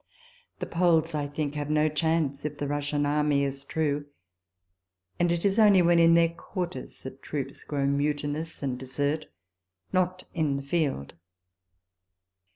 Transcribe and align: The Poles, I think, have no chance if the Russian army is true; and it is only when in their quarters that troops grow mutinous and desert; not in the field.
The 0.57 0.65
Poles, 0.65 1.13
I 1.13 1.27
think, 1.27 1.53
have 1.53 1.69
no 1.69 1.87
chance 1.87 2.43
if 2.43 2.57
the 2.57 2.65
Russian 2.67 3.05
army 3.05 3.43
is 3.43 3.63
true; 3.63 4.05
and 5.19 5.31
it 5.31 5.45
is 5.45 5.59
only 5.59 5.83
when 5.83 5.99
in 5.99 6.15
their 6.15 6.29
quarters 6.33 7.01
that 7.01 7.21
troops 7.21 7.63
grow 7.63 7.85
mutinous 7.85 8.63
and 8.63 8.79
desert; 8.79 9.27
not 9.93 10.23
in 10.33 10.57
the 10.57 10.63
field. 10.63 11.13